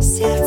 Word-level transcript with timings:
Сердце 0.00 0.37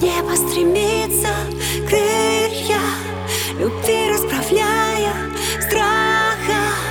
небо 0.00 0.34
стремится 0.34 1.34
крылья 1.88 2.80
Любви 3.58 4.10
расправляя 4.10 5.12
страха 5.60 6.90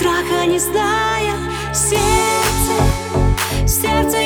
Страха 0.00 0.46
не 0.46 0.58
зная. 0.58 1.34
Сердце, 1.74 3.68
сердце 3.68 4.19